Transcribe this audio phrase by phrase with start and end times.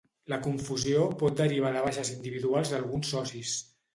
[0.31, 3.55] La confusió pot derivar de baixes individuals d'alguns socis.